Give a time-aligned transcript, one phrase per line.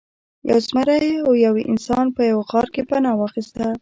[0.49, 3.65] یو زمری او یو انسان په یوه غار کې پناه واخیسته.